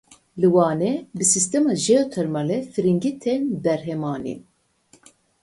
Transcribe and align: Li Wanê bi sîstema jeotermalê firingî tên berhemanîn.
Li 0.39 0.47
Wanê 0.55 0.93
bi 1.17 1.23
sîstema 1.33 1.73
jeotermalê 1.85 2.59
firingî 2.73 3.11
tên 3.23 3.41
berhemanîn. 3.63 4.39